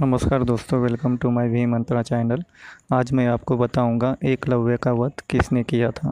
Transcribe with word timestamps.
नमस्कार 0.00 0.42
दोस्तों 0.42 0.80
welcome 0.82 1.16
to 1.16 1.30
my 1.30 1.48
V 1.48 1.64
Mantra 1.66 2.00
channel 2.02 2.42
आज 2.92 3.12
मैं 3.12 3.26
आपको 3.28 3.56
बताऊँगा 3.56 4.14
एकलव्य 4.24 4.76
का 4.76 4.92
वध 4.92 5.20
किसने 5.30 5.62
किया 5.62 5.90
था। 5.90 6.08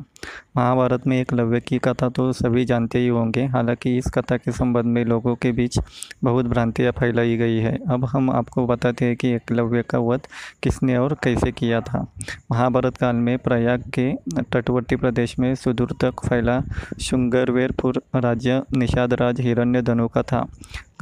महाभारत 0.57 1.07
में 1.07 1.17
एकलव्य 1.21 1.61
की 1.61 1.79
कथा 1.79 2.09
तो 2.09 2.33
सभी 2.33 2.65
जानते 2.65 2.99
ही 2.99 3.09
होंगे, 3.09 3.45
हालाँकि 3.45 3.97
इस 3.99 4.07
कथा 4.15 4.37
के 4.37 4.53
संबंध 4.53 4.85
में 4.85 5.05
लोगों 5.05 5.35
के 5.35 5.53
बीच 5.53 5.79
बहुत 6.25 6.47
भ्रांतियाँ 6.47 6.93
फैलाई 6.93 7.37
गई 7.37 7.59
है। 7.59 7.77
अब 7.91 8.05
हम 8.05 8.31
आपको 8.31 8.67
बताते 8.67 9.05
हैं 9.05 9.17
कि 9.17 9.29
एकलव्य 9.29 9.83
का 9.83 9.99
वध 9.99 10.27
किसने 10.63 10.97
और 10.97 11.17
कैसे 11.25 11.53
किया 11.53 11.81
था। 11.81 12.07
महाभारत 12.53 12.97
काल 12.97 13.17
में 13.17 13.37
प्रयाग 13.39 13.91
के 13.99 14.13
तटवर्ती 14.43 14.97
प्रदेश 14.97 15.39
में 15.39 15.55
सुदूर 15.55 15.97
तक 16.01 16.27
फैला 16.29 16.61
शुंगरवेरपुर 17.01 18.03
राज्य 18.17 18.63
निषाद 18.77 19.15
राज 19.15 19.41
हिरण्य 19.41 19.83
धनु 19.83 20.09
का 20.09 20.23
था। 20.23 20.47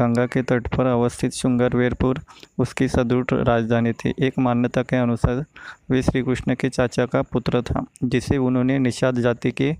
गंगा 0.00 0.27
के 0.27 0.42
तट 0.42 0.68
पर 0.77 0.86
अवस्थित 0.86 1.32
शुंगरवेरपुर, 1.32 2.20
उसकी 2.58 2.88
सदृढ़ 2.88 3.32
राजधानी 3.32 3.92
थी। 3.92 4.14
एक 4.18 4.38
मान्यता 4.38 4.82
के 4.82 4.96
अनुसार, 4.96 5.45
वे 5.91 6.02
श्री 6.02 6.22
कृष्ण 6.22 6.54
के 6.54 6.68
चाचा 6.68 7.06
का 7.06 7.22
पुत्र 7.22 7.62
था, 7.62 7.84
जिसे 8.05 8.36
उन्होंने 8.36 8.78
निषाद 8.78 9.18
जाति 9.20 9.50
के 9.50 9.77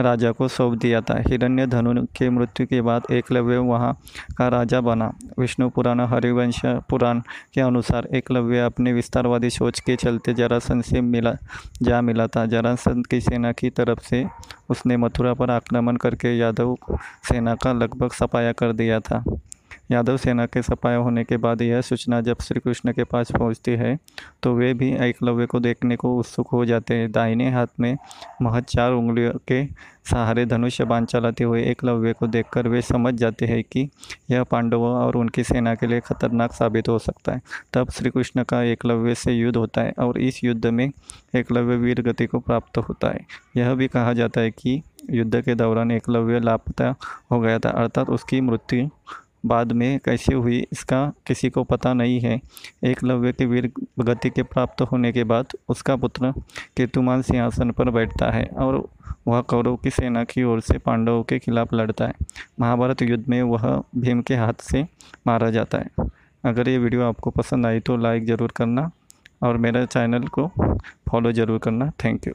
राजा 0.00 0.32
को 0.32 0.48
सौंप 0.48 0.78
दिया 0.78 1.00
था। 1.00 1.18
हिरण्य 1.28 1.66
धनु 1.66 2.04
के 2.16 2.30
मृत्यु 2.30 2.66
के 2.66 2.80
बाद 2.80 3.02
एकलव्य 3.10 3.58
वहाँ 3.58 3.92
का 4.38 4.48
राजा 4.48 4.80
बना। 4.80 5.12
विष्णु 5.38 5.68
पुराण, 5.68 6.00
हरिवंश 6.00 6.60
पुराण 6.64 7.20
के 7.54 7.60
अनुसार 7.60 8.08
एकलव्य 8.14 8.60
अपने 8.60 8.92
विस्तारवादी 8.92 9.50
सोच 9.50 9.80
के 9.80 9.96
चलते 9.96 10.34
जरासंध 10.34 10.82
से 10.82 11.00
मिला, 11.00 11.34
जा 11.82 12.00
मिला 12.00 12.26
था। 12.26 12.46
जरासंध 12.46 13.06
की 13.06 13.20
सेना 13.20 13.52
की 13.52 13.70
तरफ़ 13.70 14.00
से 14.00 14.26
उसने 14.68 14.96
मथुरा 14.96 15.34
पर 15.34 15.50
आक्रमण 15.50 15.96
करके 15.96 16.36
यादव 16.38 16.76
सेना 17.28 17.54
का 17.54 17.72
लगभग 17.72 18.12
सफाया 18.12 18.52
कर 18.52 18.72
दिया 18.72 19.00
था। 19.00 19.24
यादव 19.90 20.16
सेना 20.16 20.46
के 20.46 20.62
सफाया 20.62 20.96
होने 20.96 21.24
के 21.24 21.36
बाद 21.36 21.62
यह 21.62 21.80
सूचना 21.80 22.20
जब 22.20 22.36
श्री 22.42 22.60
कृष्ण 22.60 22.92
के 22.92 23.04
पास 23.04 23.32
पहुँचती 23.32 23.70
है 23.70 23.98
तो 24.42 24.54
वे 24.54 24.72
भी 24.74 24.90
एकलव्य 25.00 25.46
को 25.46 25.60
देखने 25.60 25.96
को 25.96 26.16
उत्सुक 26.18 26.48
हो 26.48 26.64
जाते 26.64 26.94
हैं। 26.94 27.10
दाहिने 27.12 27.50
हाथ 27.50 27.66
में 27.80 27.96
महज 28.42 28.64
चार 28.64 28.92
उंगलियों 28.92 29.32
के 29.48 29.64
सहारे 30.10 30.44
धनुष्य 30.46 30.84
बाँध 30.84 31.06
चलाते 31.06 31.44
हुए 31.44 31.62
एकलव्य 31.62 32.12
को 32.12 32.26
देखकर 32.26 32.68
वे 32.68 32.82
समझ 32.82 33.14
जाते 33.14 33.46
हैं 33.46 33.62
कि 33.64 33.88
यह 34.30 34.42
पांडवों 34.42 34.90
और 34.90 35.16
उनकी 35.16 35.44
सेना 35.44 35.74
के 35.74 35.86
लिए 35.86 36.00
खतरनाक 36.00 36.52
साबित 36.52 36.88
हो 36.88 36.98
सकता 36.98 37.32
है। 37.32 37.42
तब 37.72 37.90
श्री 37.90 38.10
कृष्ण 38.10 38.44
का 38.44 38.62
एकलव्य 38.62 39.14
से 39.14 39.32
युद्ध 39.32 39.56
होता 39.56 39.80
है 39.80 39.92
और 39.98 40.18
इस 40.20 40.42
युद्ध 40.44 40.66
में 40.66 40.90
एकलव्य 41.36 41.76
वीर 41.76 42.02
गति 42.02 42.26
को 42.26 42.38
प्राप्त 42.38 42.78
होता 42.78 43.10
है। 43.10 43.26
यह 43.56 43.74
भी 43.74 43.88
कहा 43.88 44.12
जाता 44.12 44.40
है 44.40 44.50
कि 44.50 44.82
युद्ध 45.10 45.40
के 45.40 45.54
दौरान 45.54 45.90
एकलव्य 45.90 46.40
लापता 46.40 46.94
हो 47.32 47.40
गया 47.40 47.58
था, 47.58 47.70
अर्थात 47.70 48.10
उसकी 48.10 48.40
मृत्यु 48.40 48.88
बाद 49.44 49.72
में 49.72 49.98
कैसे 50.04 50.34
हुई, 50.34 50.58
इसका 50.72 51.12
किसी 51.26 51.50
को 51.50 51.64
पता 51.64 51.92
नहीं 51.94 52.20
है। 52.20 52.40
एकलव्य 52.84 53.32
के 53.32 53.46
वीर 53.46 53.70
गति 54.00 54.30
के 54.30 54.42
प्राप्त 54.44 54.82
होने 54.82 55.12
के 55.12 55.24
बाद 55.24 55.56
उसका 55.68 55.96
पुत्र 55.96 56.32
केतुमान 56.76 57.22
सिंहासन 57.22 57.70
पर 57.70 57.90
बैठता 57.90 58.30
है 58.30 58.44
और 58.56 58.76
वह 59.28 59.40
कौरव 59.42 59.76
की 59.76 59.90
सेना 59.90 60.24
की 60.24 60.42
ओर 60.44 60.60
से 60.62 60.78
पांडवों 60.80 61.22
के 61.22 61.38
खिलाफ 61.38 61.74
लड़ता 61.74 62.06
है। 62.06 62.14
महाभारत 62.60 63.02
युद्ध 63.02 63.24
में 63.28 63.42
वह 63.42 63.82
भीम 63.96 64.22
के 64.22 64.36
हाथ 64.36 64.62
से 64.62 64.86
मारा 65.26 65.50
जाता 65.50 65.78
है। 65.78 66.08
अगर 66.44 66.68
ये 66.68 66.78
वीडियो 66.78 67.02
आपको 67.02 67.30
पसंद 67.32 67.66
आई 67.66 67.80
तो 67.80 67.96
लाइक 67.96 68.26
ज़रूर 68.26 68.52
करना 68.56 68.90
और 69.42 69.56
मेरे 69.58 69.84
चैनल 69.86 70.26
को 70.28 70.46
फॉलो 71.10 71.32
ज़रूर 71.32 71.58
करना। 71.58 71.90
Thank 72.04 72.26
you. 72.26 72.34